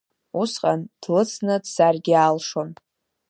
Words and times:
Усҟан, 0.41 0.81
длыцны 1.01 1.55
дцаргьы 1.63 2.13
алшон. 2.27 2.69